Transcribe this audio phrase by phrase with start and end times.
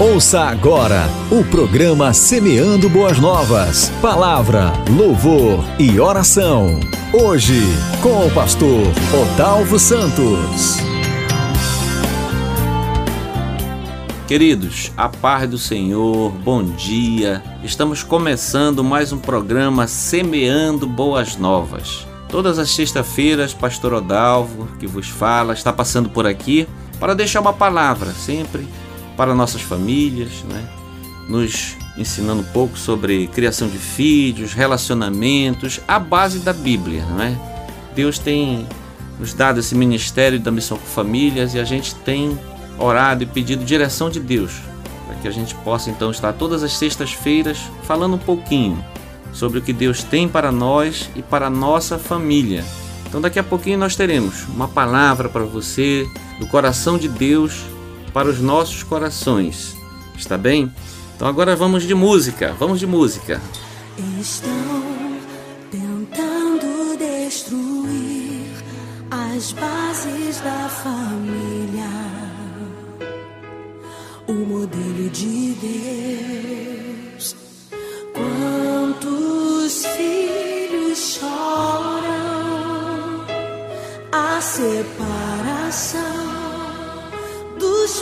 [0.00, 3.88] Ouça agora o programa Semeando Boas Novas.
[4.00, 6.78] Palavra, louvor e oração.
[7.12, 7.60] Hoje,
[8.00, 10.76] com o pastor Odalvo Santos.
[14.28, 17.42] Queridos, a paz do Senhor, bom dia.
[17.64, 22.06] Estamos começando mais um programa Semeando Boas Novas.
[22.28, 26.68] Todas as sextas-feiras, Pastor Odalvo, que vos fala, está passando por aqui
[27.00, 28.64] para deixar uma palavra, sempre
[29.18, 30.64] para nossas famílias, né?
[31.28, 37.04] nos ensinando um pouco sobre criação de filhos, relacionamentos, a base da Bíblia.
[37.04, 37.36] Não é?
[37.96, 38.64] Deus tem
[39.18, 42.38] nos dado esse ministério da missão com famílias e a gente tem
[42.78, 44.52] orado e pedido direção de Deus
[45.04, 48.82] para que a gente possa então estar todas as sextas-feiras falando um pouquinho
[49.32, 52.64] sobre o que Deus tem para nós e para a nossa família.
[53.08, 56.06] Então daqui a pouquinho nós teremos uma palavra para você
[56.38, 57.64] do coração de Deus
[58.12, 59.76] para os nossos corações.
[60.16, 60.72] Está bem?
[61.16, 62.54] Então agora vamos de música.
[62.58, 63.40] Vamos de música.
[64.20, 64.50] Estão
[65.70, 68.52] tentando destruir
[69.10, 71.88] as bases da família.
[74.26, 75.54] O modelo de
[77.14, 77.34] Deus.
[78.14, 82.08] Quantos filhos choram
[84.12, 86.27] a separação?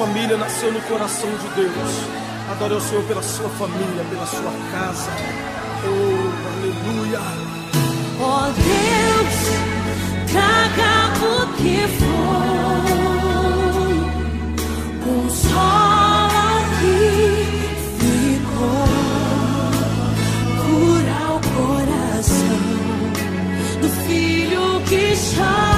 [0.00, 1.90] família nasceu no coração de Deus.
[2.50, 5.10] Adore o Senhor pela sua família, pela sua casa.
[5.84, 7.20] Oh, aleluia.
[8.18, 9.36] Oh Deus,
[10.32, 12.82] traga o que for,
[15.04, 16.98] consola que
[18.00, 18.88] ficou,
[20.64, 22.62] cura o coração
[23.82, 25.69] do filho que chora.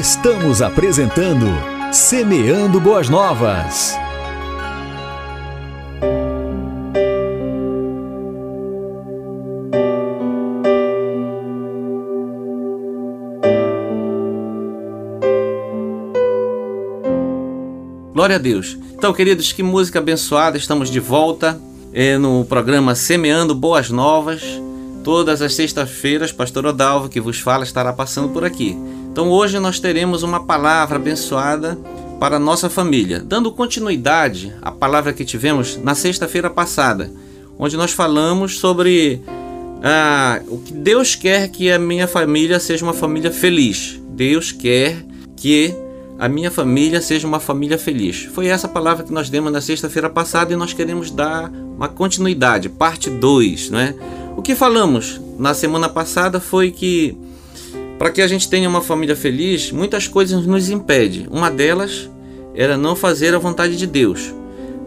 [0.00, 1.44] Estamos apresentando
[1.92, 3.94] Semeando Boas Novas.
[18.14, 18.78] Glória a Deus.
[18.94, 20.56] Então, queridos, que música abençoada.
[20.56, 21.60] Estamos de volta
[21.92, 24.40] é, no programa Semeando Boas Novas.
[25.04, 28.78] Todas as sextas-feiras, Pastor Odalvo, que vos fala, estará passando por aqui.
[29.10, 31.76] Então, hoje nós teremos uma palavra abençoada
[32.20, 37.10] para a nossa família, dando continuidade à palavra que tivemos na sexta-feira passada,
[37.58, 39.20] onde nós falamos sobre
[39.82, 44.00] ah, o que Deus quer que a minha família seja uma família feliz.
[44.10, 45.04] Deus quer
[45.36, 45.74] que
[46.18, 48.28] a minha família seja uma família feliz.
[48.34, 52.68] Foi essa palavra que nós demos na sexta-feira passada e nós queremos dar uma continuidade,
[52.68, 53.94] parte 2, né?
[54.36, 57.16] O que falamos na semana passada foi que
[58.00, 61.26] para que a gente tenha uma família feliz, muitas coisas nos impedem.
[61.30, 62.08] Uma delas
[62.54, 64.34] era não fazer a vontade de Deus.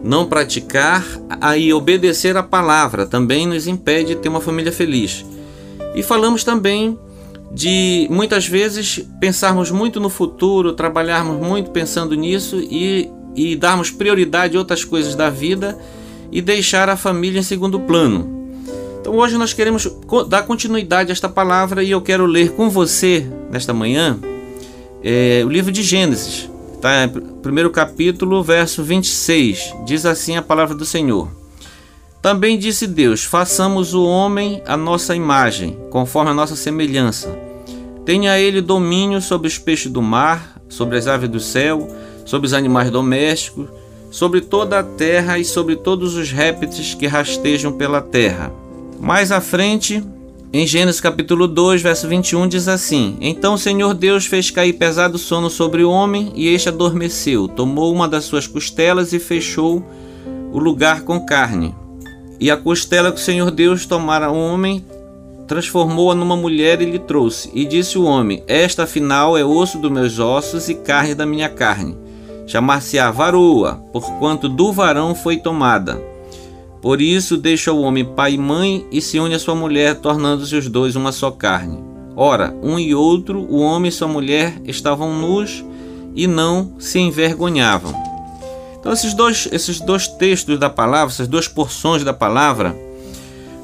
[0.02, 1.06] Não praticar
[1.56, 5.24] e obedecer a palavra também nos impede de ter uma família feliz.
[5.94, 6.98] E falamos também
[7.52, 14.56] de muitas vezes pensarmos muito no futuro, trabalharmos muito pensando nisso e, e darmos prioridade
[14.56, 15.78] a outras coisas da vida
[16.32, 18.43] e deixar a família em segundo plano.
[19.04, 19.86] Então hoje nós queremos
[20.30, 24.18] dar continuidade a esta palavra e eu quero ler com você nesta manhã
[25.02, 26.48] é, o livro de Gênesis,
[26.80, 26.90] tá?
[27.42, 29.74] primeiro capítulo, verso 26.
[29.84, 31.28] Diz assim a palavra do Senhor.
[32.22, 37.28] Também disse Deus: Façamos o homem a nossa imagem, conforme a nossa semelhança.
[38.06, 41.86] Tenha ele domínio sobre os peixes do mar, sobre as aves do céu,
[42.24, 43.68] sobre os animais domésticos,
[44.10, 48.63] sobre toda a terra e sobre todos os répteis que rastejam pela terra.
[49.00, 50.02] Mais à frente,
[50.52, 55.18] em Gênesis capítulo 2, verso 21, diz assim: Então o Senhor Deus fez cair pesado
[55.18, 57.48] sono sobre o homem, e este adormeceu.
[57.48, 59.84] Tomou uma das suas costelas e fechou
[60.52, 61.74] o lugar com carne.
[62.38, 64.84] E a costela que o Senhor Deus tomara ao homem,
[65.48, 67.50] transformou-a numa mulher e lhe trouxe.
[67.52, 71.48] E disse o homem: Esta afinal é osso dos meus ossos e carne da minha
[71.48, 71.96] carne.
[72.46, 76.13] Chamar-se-á varoa, porquanto do varão foi tomada.
[76.84, 80.54] Por isso deixa o homem pai e mãe e se une à sua mulher, tornando-se
[80.54, 81.82] os dois uma só carne.
[82.14, 85.64] Ora, um e outro, o homem e sua mulher, estavam nus
[86.14, 87.94] e não se envergonhavam.
[88.78, 92.76] Então, esses dois, esses dois textos da palavra, essas duas porções da palavra,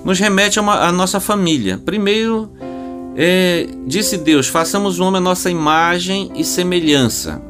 [0.02, 1.76] nos remete a, uma, a nossa família.
[1.76, 2.50] Primeiro,
[3.14, 7.43] é, disse Deus: façamos o homem a nossa imagem e semelhança.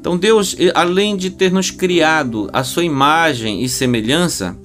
[0.00, 4.56] Então, Deus, além de ter nos criado a sua imagem e semelhança,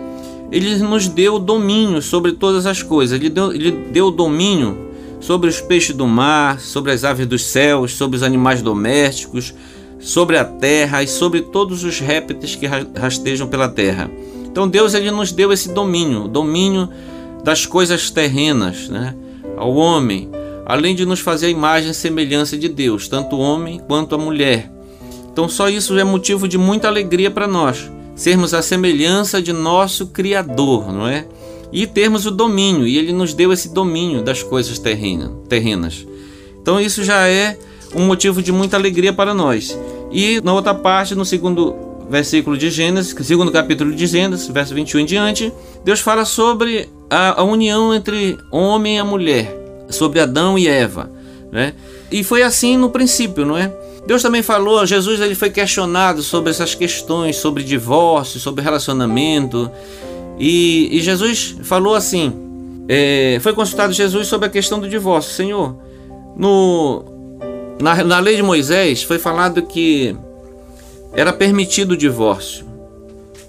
[0.51, 3.19] ele nos deu domínio sobre todas as coisas.
[3.19, 4.77] Ele deu, ele deu domínio
[5.19, 9.53] sobre os peixes do mar, sobre as aves dos céus, sobre os animais domésticos,
[9.99, 14.09] sobre a terra e sobre todos os répteis que rastejam pela terra.
[14.45, 16.89] Então Deus ele nos deu esse domínio, domínio
[17.44, 19.15] das coisas terrenas, né,
[19.55, 20.29] ao homem,
[20.65, 24.17] além de nos fazer a imagem e semelhança de Deus, tanto o homem quanto a
[24.17, 24.71] mulher.
[25.31, 30.07] Então só isso é motivo de muita alegria para nós sermos a semelhança de nosso
[30.07, 31.25] Criador, não é?
[31.71, 36.05] E termos o domínio, e Ele nos deu esse domínio das coisas terrenas.
[36.59, 37.57] Então isso já é
[37.95, 39.77] um motivo de muita alegria para nós.
[40.11, 41.75] E na outra parte, no segundo
[42.09, 45.53] versículo de Gênesis, segundo capítulo de Gênesis, verso 21 em diante,
[45.83, 49.56] Deus fala sobre a, a união entre homem e mulher,
[49.89, 51.11] sobre Adão e Eva,
[51.51, 51.73] né?
[52.11, 53.71] E foi assim no princípio, não é?
[54.07, 59.69] Deus também falou, Jesus ele foi questionado sobre essas questões, sobre divórcio, sobre relacionamento.
[60.40, 62.31] E, e Jesus falou assim:
[62.87, 65.33] é, foi consultado Jesus sobre a questão do divórcio.
[65.33, 65.76] Senhor,
[66.37, 67.04] no,
[67.81, 70.16] na, na lei de Moisés foi falado que
[71.11, 72.66] era permitido o divórcio.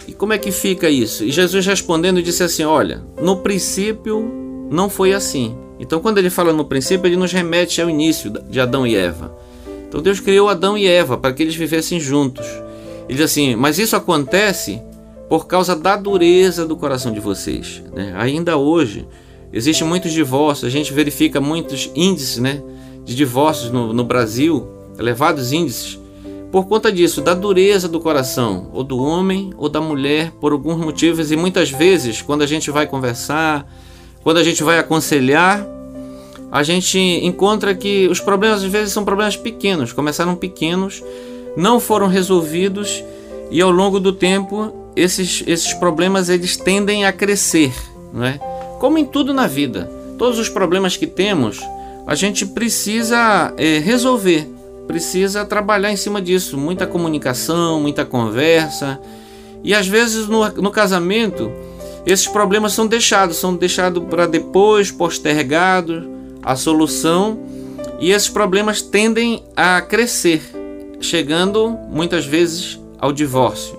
[0.09, 1.23] E como é que fica isso?
[1.23, 4.29] E Jesus respondendo disse assim: Olha, no princípio
[4.69, 5.57] não foi assim.
[5.79, 9.47] Então, quando ele fala no princípio, ele nos remete ao início de Adão e Eva.
[9.88, 12.47] Então Deus criou Adão e Eva para que eles vivessem juntos.
[13.09, 14.80] Ele diz assim: Mas isso acontece
[15.28, 17.83] por causa da dureza do coração de vocês.
[17.95, 18.14] Né?
[18.16, 19.07] Ainda hoje,
[19.52, 22.62] existem muitos divórcios, a gente verifica muitos índices né,
[23.04, 24.66] de divórcios no, no Brasil,
[24.99, 25.99] elevados índices,
[26.50, 30.78] por conta disso, da dureza do coração, ou do homem ou da mulher, por alguns
[30.78, 33.71] motivos, e muitas vezes, quando a gente vai conversar,
[34.23, 35.66] quando a gente vai aconselhar,
[36.50, 41.02] a gente encontra que os problemas às vezes são problemas pequenos, começaram pequenos,
[41.57, 43.05] não foram resolvidos
[43.50, 47.73] e ao longo do tempo esses, esses problemas eles tendem a crescer,
[48.12, 48.38] não é?
[48.81, 51.61] Como em tudo na vida, todos os problemas que temos
[52.07, 54.49] a gente precisa é, resolver,
[54.87, 58.99] precisa trabalhar em cima disso, muita comunicação, muita conversa
[59.62, 61.52] e às vezes no, no casamento
[62.07, 67.38] esses problemas são deixados, são deixados para depois, postergados a solução
[68.00, 70.40] e esses problemas tendem a crescer,
[71.00, 73.78] chegando muitas vezes ao divórcio.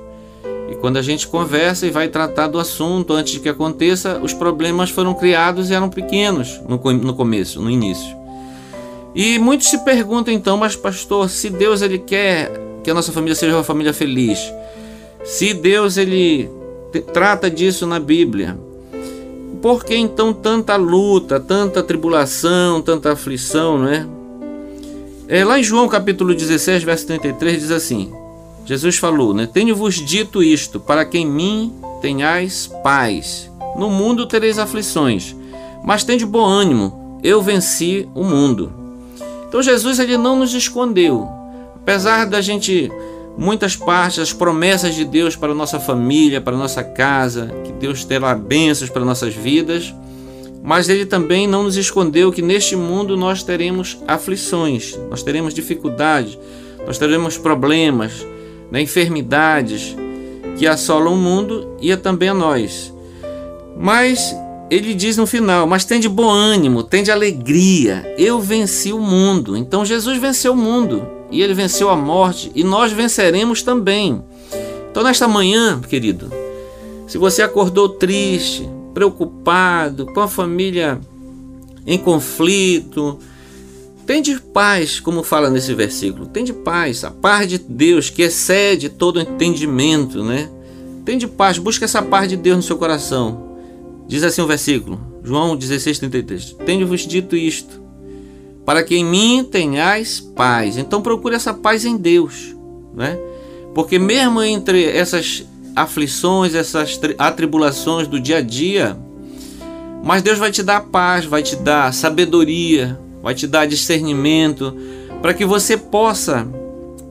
[0.69, 4.33] E quando a gente conversa e vai tratar do assunto antes de que aconteça, os
[4.33, 8.15] problemas foram criados e eram pequenos no, no começo, no início.
[9.15, 12.51] E muitos se perguntam então, mas pastor, se Deus ele quer
[12.83, 14.39] que a nossa família seja uma família feliz,
[15.23, 16.49] se Deus ele
[17.13, 18.57] trata disso na Bíblia,
[19.61, 24.07] por que então tanta luta, tanta tribulação, tanta aflição, não é?
[25.27, 28.11] é lá em João capítulo 16, verso 33 diz assim:
[28.65, 29.47] Jesus falou, né?
[29.51, 33.49] Tenho-vos dito isto, para que em mim tenhais paz.
[33.77, 35.35] No mundo tereis aflições,
[35.83, 38.71] mas tende bom ânimo, eu venci o mundo.
[39.47, 41.27] Então Jesus ele não nos escondeu.
[41.75, 42.91] Apesar da gente
[43.39, 48.35] muitas partes, as promessas de Deus para nossa família, para nossa casa, que Deus terá
[48.35, 49.95] bênçãos para nossas vidas,
[50.61, 56.37] mas ele também não nos escondeu que neste mundo nós teremos aflições, nós teremos dificuldades,
[56.85, 58.27] nós teremos problemas,
[58.69, 59.95] né, enfermidades
[60.57, 62.93] que assolam o mundo e também a nós.
[63.77, 64.35] Mas
[64.69, 68.99] ele diz no final: Mas tem de bom ânimo, tem de alegria, eu venci o
[68.99, 69.55] mundo.
[69.55, 74.21] Então Jesus venceu o mundo e ele venceu a morte e nós venceremos também.
[74.89, 76.31] Então, nesta manhã, querido,
[77.07, 80.99] se você acordou triste, preocupado, com a família
[81.85, 83.19] em conflito,
[84.05, 86.25] tem de paz, como fala nesse versículo.
[86.25, 90.49] Tem de paz, a paz de Deus que excede todo entendimento, né?
[91.05, 93.55] Tem de paz, busca essa paz de Deus no seu coração.
[94.07, 96.55] Diz assim o versículo, João 16, 33.
[96.65, 97.79] Tenho-vos dito isto,
[98.69, 100.77] para que em mim tenhais paz.
[100.77, 102.55] Então procure essa paz em Deus,
[102.93, 103.17] né?
[103.73, 105.43] Porque mesmo entre essas
[105.75, 108.95] aflições, essas atribulações do dia a dia,
[110.03, 114.77] mas Deus vai te dar paz, vai te dar sabedoria, vai te dar discernimento
[115.19, 116.47] para que você possa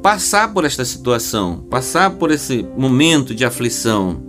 [0.00, 4.23] passar por esta situação, passar por esse momento de aflição.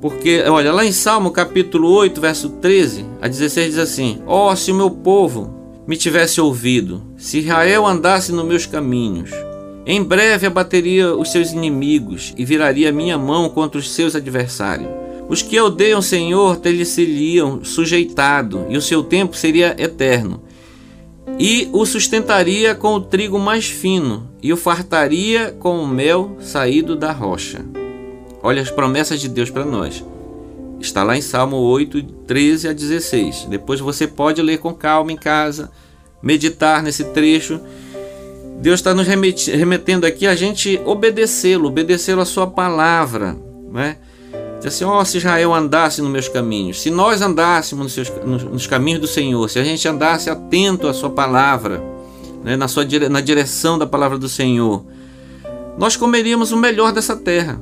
[0.00, 4.56] Porque, olha, lá em Salmo capítulo 8, verso 13 a 16 diz assim: Ó, oh,
[4.56, 5.55] se o meu povo
[5.86, 9.30] me tivesse ouvido, se Israel andasse nos meus caminhos,
[9.86, 14.90] em breve abateria os seus inimigos e viraria minha mão contra os seus adversários.
[15.28, 20.42] Os que odeiam o Senhor ter-lhe-seriam sujeitado, e o seu tempo seria eterno
[21.38, 26.96] e o sustentaria com o trigo mais fino, e o fartaria com o mel saído
[26.96, 27.64] da rocha.
[28.42, 30.04] Olha as promessas de Deus para nós.
[30.80, 33.46] Está lá em Salmo 8, 13 a 16.
[33.48, 35.70] Depois você pode ler com calma em casa,
[36.22, 37.60] meditar nesse trecho.
[38.60, 43.36] Deus está nos remetendo aqui a gente obedecê-lo, obedecê-lo a sua palavra.
[43.72, 43.96] Né?
[44.58, 48.24] Diz assim: ó, oh, se Israel andasse nos meus caminhos, se nós andássemos nos, seus,
[48.24, 51.82] nos, nos, caminhos do Senhor, se a gente andasse atento à Sua palavra,
[52.42, 54.84] né, na, sua, na direção da palavra do Senhor,
[55.76, 57.60] nós comeríamos o melhor dessa terra.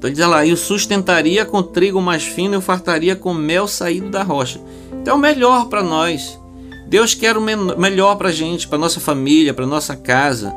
[0.00, 3.68] Então diz lá, e o sustentaria com trigo mais fino e o fartaria com mel
[3.68, 4.58] saído da rocha.
[4.98, 6.40] Então é o melhor para nós.
[6.88, 10.54] Deus quer o melhor para a gente, para nossa família, para nossa casa.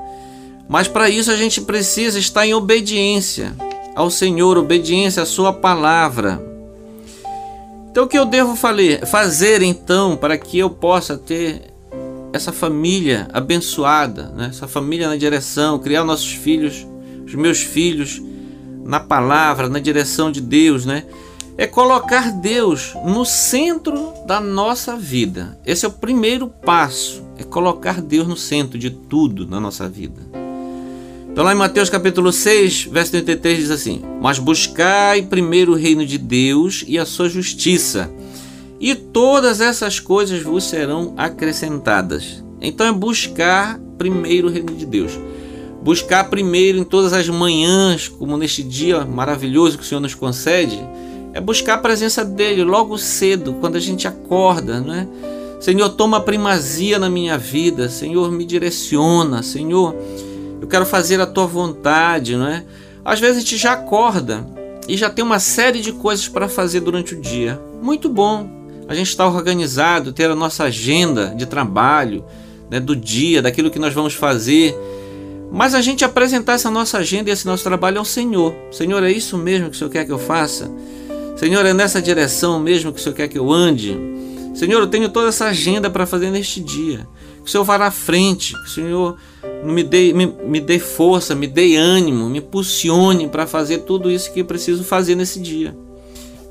[0.70, 3.54] Mas para isso a gente precisa estar em obediência
[3.94, 6.42] ao Senhor, obediência à Sua palavra.
[7.92, 11.64] Então, o que eu devo fazer então para que eu possa ter
[12.32, 14.48] essa família abençoada, né?
[14.50, 16.88] essa família na direção, criar nossos filhos,
[17.26, 18.22] os meus filhos
[18.84, 21.06] na palavra, na direção de Deus, né?
[21.58, 25.58] É colocar Deus no centro da nossa vida.
[25.66, 30.22] Esse é o primeiro passo, é colocar Deus no centro de tudo na nossa vida.
[31.34, 36.06] Então, lá em Mateus capítulo 6, verso 33 diz assim: Mas buscai primeiro o reino
[36.06, 38.12] de Deus e a sua justiça,
[38.80, 42.44] e todas essas coisas vos serão acrescentadas.
[42.62, 45.18] Então, é buscar primeiro o reino de Deus.
[45.84, 50.80] Buscar primeiro em todas as manhãs, como neste dia maravilhoso que o Senhor nos concede,
[51.34, 55.08] é buscar a presença dele logo cedo, quando a gente acorda, não é?
[55.60, 59.96] Senhor, toma primazia na minha vida, Senhor, me direciona, Senhor
[60.64, 62.64] eu quero fazer a tua vontade, não é?
[63.04, 64.48] Às vezes a gente já acorda
[64.88, 67.62] e já tem uma série de coisas para fazer durante o dia.
[67.82, 68.50] Muito bom.
[68.88, 72.24] A gente está organizado, ter a nossa agenda de trabalho,
[72.72, 74.74] né, do dia, daquilo que nós vamos fazer.
[75.54, 78.56] Mas a gente apresentar essa nossa agenda e esse nosso trabalho ao Senhor.
[78.72, 80.70] Senhor, é isso mesmo que o Senhor quer que eu faça?
[81.38, 83.96] Senhor, é nessa direção mesmo que o Senhor quer que eu ande?
[84.56, 87.08] Senhor, eu tenho toda essa agenda para fazer neste dia.
[87.44, 89.18] Que o Senhor vá na frente, que o Senhor
[89.64, 94.34] me dê, me, me dê força, me dê ânimo, me impulsione para fazer tudo isso
[94.34, 95.78] que eu preciso fazer nesse dia.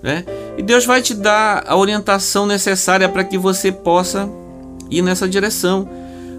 [0.01, 0.25] Né?
[0.57, 4.31] E Deus vai te dar a orientação necessária para que você possa
[4.89, 5.89] ir nessa direção.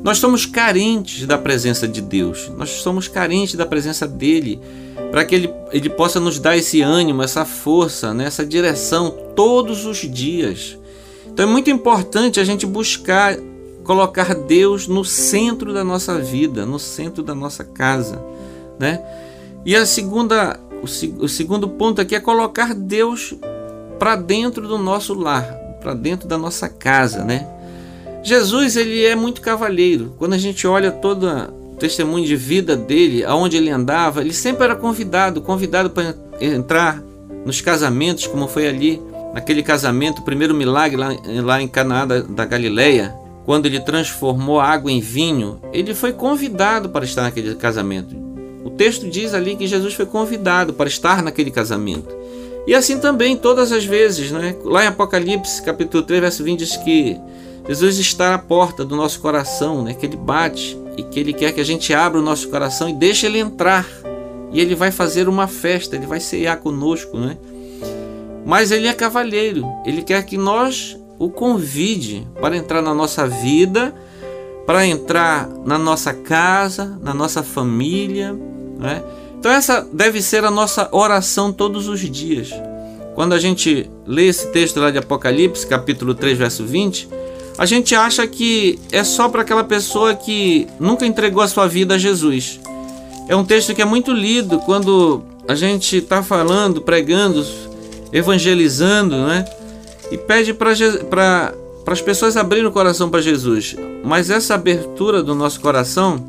[0.04, 4.60] Nós somos carentes da presença de Deus, nós somos carentes da presença dele,
[5.10, 9.86] para que ele, ele possa nos dar esse ânimo, essa força, né, essa direção todos
[9.86, 10.78] os dias.
[11.26, 13.38] Então é muito importante a gente buscar
[13.84, 18.24] colocar Deus no centro da nossa vida, no centro da nossa casa,
[18.80, 19.02] né?
[19.66, 23.34] E a segunda, o, o segundo ponto aqui é colocar Deus
[24.00, 25.46] para dentro do nosso lar,
[25.82, 27.48] para dentro da nossa casa, né?
[28.24, 30.16] Jesus ele é muito cavalheiro.
[30.18, 34.64] Quando a gente olha todo o testemunho de vida dele, aonde ele andava, ele sempre
[34.64, 37.04] era convidado, convidado para entrar
[37.46, 39.02] nos casamentos, como foi ali
[39.34, 41.10] naquele casamento, o primeiro milagre lá,
[41.44, 43.14] lá em Canaã da, da Galileia,
[43.46, 48.16] quando ele transformou água em vinho, ele foi convidado para estar naquele casamento.
[48.64, 52.16] O texto diz ali que Jesus foi convidado para estar naquele casamento.
[52.66, 54.56] E assim também todas as vezes, né?
[54.64, 57.20] Lá em Apocalipse, capítulo 3, verso 20 diz que
[57.68, 59.94] Jesus está à porta do nosso coração, né?
[59.94, 62.94] Que ele bate e que ele quer que a gente abra o nosso coração e
[62.94, 63.88] deixe ele entrar.
[64.52, 67.38] E ele vai fazer uma festa, ele vai ceiar conosco, né?
[68.46, 73.96] Mas ele é cavalheiro, ele quer que nós o convide para entrar na nossa vida,
[74.66, 78.34] para entrar na nossa casa, na nossa família,
[78.78, 79.02] né?
[79.40, 82.52] Então essa deve ser a nossa oração todos os dias.
[83.16, 87.08] Quando a gente lê esse texto lá de Apocalipse, capítulo 3, verso 20,
[87.58, 91.96] a gente acha que é só para aquela pessoa que nunca entregou a sua vida
[91.96, 92.60] a Jesus.
[93.28, 97.46] É um texto que é muito lido quando a gente está falando, pregando,
[98.12, 99.46] evangelizando, né?
[100.12, 101.54] E pede para
[101.88, 103.76] as pessoas abrirem o coração para Jesus.
[104.04, 106.24] Mas essa abertura do nosso coração,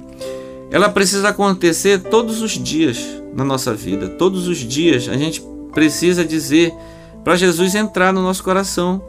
[0.70, 2.98] ela precisa acontecer todos os dias
[3.34, 4.08] na nossa vida.
[4.10, 6.72] Todos os dias a gente precisa dizer
[7.24, 9.02] para Jesus entrar no nosso coração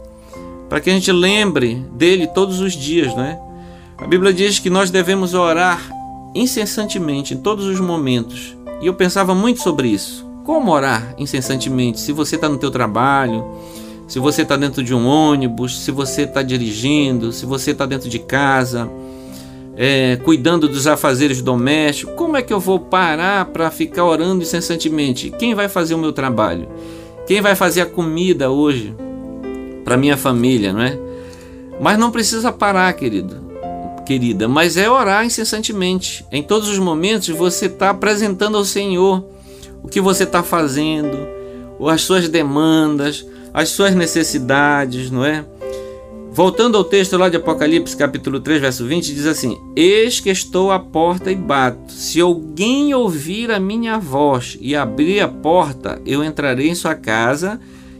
[0.69, 3.39] para que a gente lembre dele todos os dias, né?
[3.97, 5.89] A Bíblia diz que nós devemos orar
[6.33, 8.57] incessantemente em todos os momentos.
[8.81, 10.25] E eu pensava muito sobre isso.
[10.43, 11.99] Como orar incessantemente?
[11.99, 13.45] Se você está no teu trabalho,
[14.07, 18.09] se você está dentro de um ônibus, se você está dirigindo, se você está dentro
[18.09, 18.89] de casa,
[19.77, 25.31] é, cuidando dos afazeres domésticos, como é que eu vou parar para ficar orando incessantemente?
[25.31, 26.67] Quem vai fazer o meu trabalho?
[27.25, 28.93] Quem vai fazer a comida hoje?
[29.85, 30.99] Para minha família, não é?
[31.79, 33.37] Mas não precisa parar, querido,
[34.05, 36.25] querida, mas é orar incessantemente.
[36.31, 39.23] Em todos os momentos você está apresentando ao Senhor
[39.83, 41.27] o que você está fazendo,
[41.87, 45.45] as suas demandas, as suas necessidades, não é?
[46.31, 50.69] Voltando ao texto lá de Apocalipse, capítulo 3, verso 20, diz assim: Eis que estou
[50.69, 51.93] à porta e bato.
[51.93, 57.57] Se alguém ouvir a minha voz e abrir a porta, eu entrarei em sua casa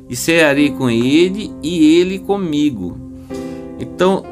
[0.10, 2.98] e cearei com ele e ele comigo.
[3.80, 4.24] Então,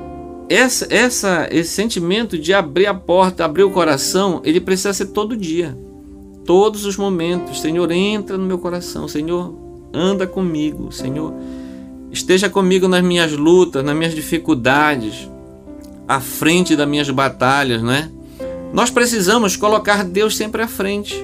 [0.50, 5.36] essa, essa, esse sentimento de abrir a porta, abrir o coração, ele precisa ser todo
[5.36, 5.78] dia,
[6.46, 7.62] todos os momentos.
[7.62, 9.54] Senhor, entra no meu coração, Senhor,
[9.94, 11.34] anda comigo, Senhor,
[12.12, 15.30] esteja comigo nas minhas lutas, nas minhas dificuldades,
[16.08, 18.12] à frente das minhas batalhas, né?
[18.74, 21.16] Nós precisamos colocar Deus sempre à frente.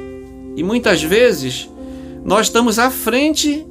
[0.55, 1.69] E muitas vezes
[2.23, 3.65] nós estamos à frente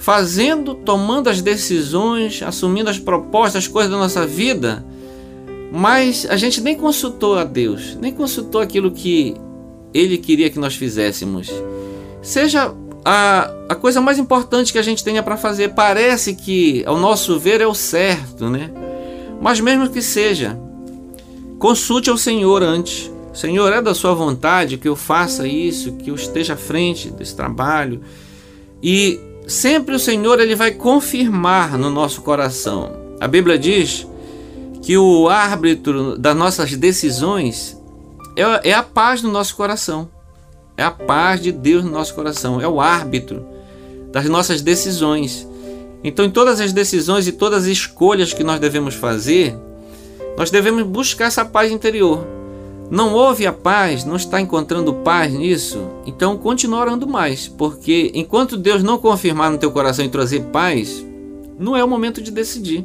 [0.00, 4.82] fazendo, tomando as decisões, assumindo as propostas, as coisas da nossa vida,
[5.70, 9.34] mas a gente nem consultou a Deus, nem consultou aquilo que
[9.92, 11.52] Ele queria que nós fizéssemos.
[12.22, 16.98] Seja a, a coisa mais importante que a gente tenha para fazer, parece que, ao
[16.98, 18.70] nosso ver, é o certo, né?
[19.38, 20.58] Mas mesmo que seja,
[21.58, 23.12] consulte ao Senhor antes.
[23.34, 27.36] Senhor, é da sua vontade que eu faça isso, que eu esteja à frente desse
[27.36, 28.00] trabalho.
[28.82, 32.92] E sempre o Senhor ele vai confirmar no nosso coração.
[33.20, 34.06] A Bíblia diz
[34.80, 37.76] que o árbitro das nossas decisões
[38.36, 40.08] é, é a paz no nosso coração.
[40.76, 42.60] É a paz de Deus no nosso coração.
[42.60, 43.44] É o árbitro
[44.12, 45.46] das nossas decisões.
[46.02, 49.54] Então, em todas as decisões e todas as escolhas que nós devemos fazer,
[50.38, 52.26] nós devemos buscar essa paz interior
[52.90, 58.56] não houve a paz, não está encontrando paz nisso, então continua orando mais, porque enquanto
[58.56, 61.04] Deus não confirmar no teu coração e trazer paz,
[61.56, 62.84] não é o momento de decidir,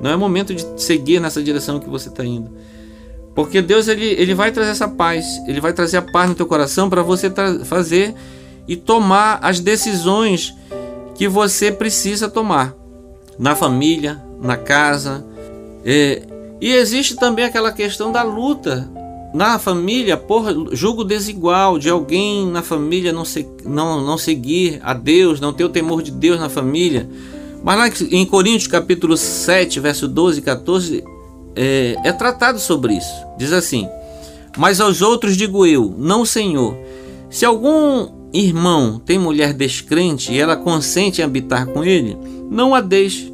[0.00, 2.50] não é o momento de seguir nessa direção que você está indo.
[3.34, 6.46] Porque Deus ele, ele vai trazer essa paz, ele vai trazer a paz no teu
[6.46, 7.32] coração para você
[7.64, 8.14] fazer
[8.68, 10.54] e tomar as decisões
[11.14, 12.74] que você precisa tomar
[13.38, 15.24] na família, na casa.
[15.84, 16.22] É,
[16.60, 18.88] e existe também aquela questão da luta
[19.32, 24.92] na família por julgo desigual de alguém na família não, se, não, não seguir a
[24.92, 27.08] Deus, não ter o temor de Deus na família.
[27.62, 31.04] Mas lá em Coríntios capítulo 7, verso 12 e 14,
[31.54, 33.14] é, é tratado sobre isso.
[33.38, 33.88] Diz assim:
[34.56, 36.76] Mas aos outros digo eu, não Senhor.
[37.30, 42.16] Se algum irmão tem mulher descrente e ela consente em habitar com ele,
[42.50, 43.31] não a deixe.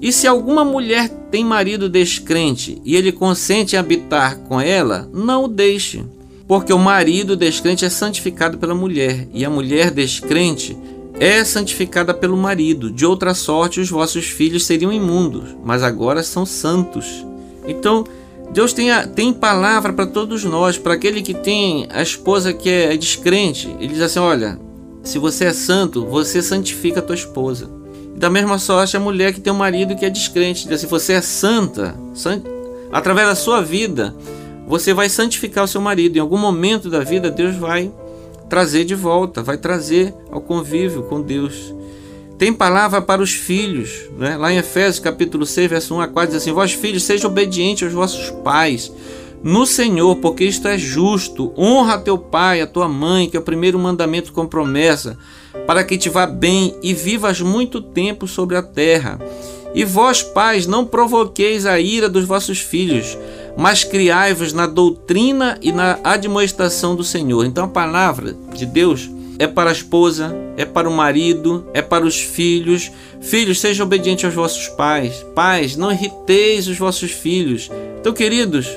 [0.00, 5.44] E se alguma mulher tem marido descrente e ele consente em habitar com ela, não
[5.44, 6.02] o deixe.
[6.48, 10.76] Porque o marido descrente é santificado pela mulher, e a mulher descrente
[11.20, 12.90] é santificada pelo marido.
[12.90, 17.24] De outra sorte, os vossos filhos seriam imundos, mas agora são santos.
[17.68, 18.04] Então,
[18.52, 22.68] Deus tem, a, tem palavra para todos nós, para aquele que tem a esposa que
[22.68, 23.68] é descrente.
[23.78, 24.58] Ele diz assim: Olha,
[25.04, 27.79] se você é santo, você santifica a tua esposa.
[28.16, 30.64] Da mesma sorte, a mulher que tem um marido que é descrente.
[30.64, 32.42] Diz assim: Você é santa, sant...
[32.92, 34.14] através da sua vida,
[34.66, 36.16] você vai santificar o seu marido.
[36.16, 37.90] Em algum momento da vida, Deus vai
[38.48, 41.74] trazer de volta, vai trazer ao convívio com Deus.
[42.36, 44.36] Tem palavra para os filhos, né?
[44.36, 47.82] lá em Efésios capítulo 6, verso 1 a 4, diz assim: Vós filhos, sejam obedientes
[47.84, 48.92] aos vossos pais
[49.42, 51.52] no Senhor, porque isto é justo.
[51.56, 55.18] Honra teu pai, a tua mãe, que é o primeiro mandamento com promessa,
[55.66, 59.18] para que te vá bem e vivas muito tempo sobre a terra.
[59.74, 63.16] E vós, pais, não provoqueis a ira dos vossos filhos,
[63.56, 67.44] mas criai-vos na doutrina e na admoestação do Senhor.
[67.44, 69.08] Então a palavra de Deus
[69.38, 72.90] é para a esposa, é para o marido, é para os filhos.
[73.22, 75.24] Filhos, sejam obedientes aos vossos pais.
[75.34, 77.70] Pais, não irriteis os vossos filhos.
[77.98, 78.68] Então, queridos,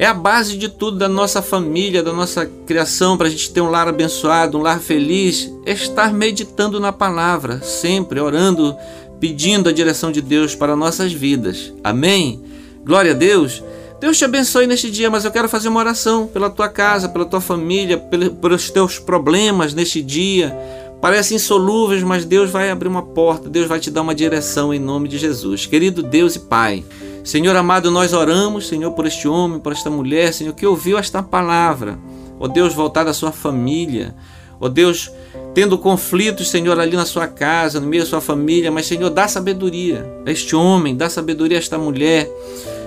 [0.00, 3.60] é a base de tudo da nossa família, da nossa criação, para a gente ter
[3.60, 8.74] um lar abençoado, um lar feliz, é estar meditando na palavra, sempre orando,
[9.20, 11.74] pedindo a direção de Deus para nossas vidas.
[11.84, 12.42] Amém?
[12.82, 13.62] Glória a Deus.
[14.00, 17.26] Deus te abençoe neste dia, mas eu quero fazer uma oração pela tua casa, pela
[17.26, 20.56] tua família, pelos teus problemas neste dia.
[21.02, 24.78] Parecem insolúveis, mas Deus vai abrir uma porta, Deus vai te dar uma direção em
[24.78, 25.66] nome de Jesus.
[25.66, 26.84] Querido Deus e Pai,
[27.22, 31.22] Senhor amado, nós oramos, Senhor, por este homem, por esta mulher, Senhor, que ouviu esta
[31.22, 31.98] palavra.
[32.38, 34.14] Ó Deus, voltada à sua família.
[34.58, 35.10] Ó Deus,
[35.54, 39.28] tendo conflitos, Senhor, ali na sua casa, no meio da sua família, mas, Senhor, dá
[39.28, 42.30] sabedoria a este homem, dá sabedoria a esta mulher.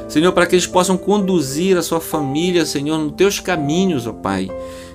[0.08, 4.52] Senhor, para que eles possam conduzir a sua família, Senhor, nos teus caminhos, ó Pai.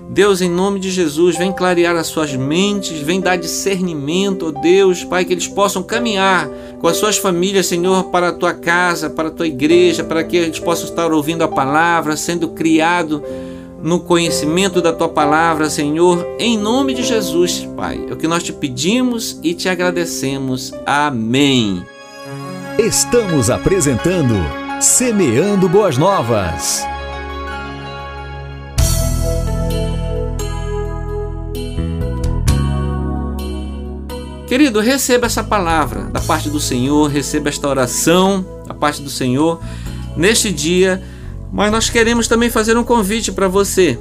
[0.08, 5.04] Deus, em nome de Jesus, vem clarear as suas mentes, vem dar discernimento, ó Deus,
[5.04, 6.48] Pai, que eles possam caminhar
[6.80, 10.36] com as suas famílias, Senhor, para a tua casa, para a tua igreja, para que
[10.36, 13.22] eles possam estar ouvindo a palavra, sendo criado
[13.82, 18.00] no conhecimento da tua palavra, Senhor, em nome de Jesus, Pai.
[18.08, 20.72] É o que nós te pedimos e te agradecemos.
[20.86, 21.82] Amém.
[22.78, 24.34] Estamos apresentando
[24.80, 26.84] Semeando Boas Novas.
[34.48, 39.60] Querido, receba essa palavra da parte do Senhor, receba esta oração da parte do Senhor
[40.16, 41.02] neste dia,
[41.52, 43.98] mas nós queremos também fazer um convite para você.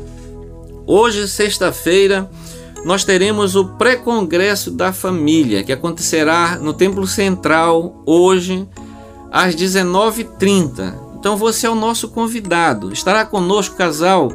[0.85, 2.31] Hoje, sexta-feira,
[2.85, 8.65] nós teremos o pré-congresso da família, que acontecerá no Templo Central hoje,
[9.29, 10.93] às 19h30.
[11.19, 12.93] Então você é o nosso convidado.
[12.93, 14.31] Estará conosco o casal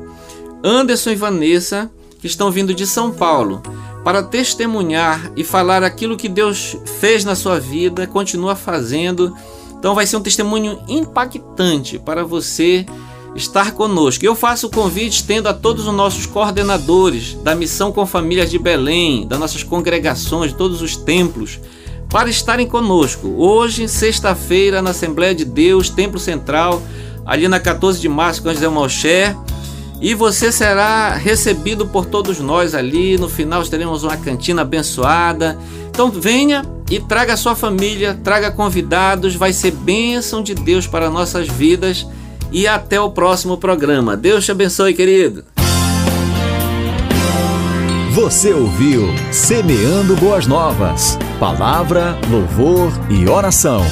[0.63, 3.63] Anderson e Vanessa, que estão vindo de São Paulo,
[4.05, 9.35] para testemunhar e falar aquilo que Deus fez na sua vida, continua fazendo.
[9.79, 12.87] Então vai ser um testemunho impactante para você
[13.35, 14.25] estar conosco.
[14.25, 18.59] Eu faço o convite estendo a todos os nossos coordenadores da Missão com Famílias de
[18.59, 21.61] Belém, das nossas congregações, de todos os templos
[22.13, 23.35] para estarem conosco.
[23.39, 26.83] Hoje, sexta-feira, na Assembleia de Deus, Templo Central,
[27.25, 29.35] ali na 14 de março, com José Malcher.
[30.03, 33.17] E você será recebido por todos nós ali.
[33.17, 35.57] No final teremos uma cantina abençoada.
[35.89, 41.47] Então venha e traga sua família, traga convidados, vai ser bênção de Deus para nossas
[41.47, 42.05] vidas.
[42.51, 44.17] E até o próximo programa.
[44.17, 45.45] Deus te abençoe, querido.
[48.13, 51.17] Você ouviu Semeando Boas Novas.
[51.41, 53.83] Palavra, louvor e oração.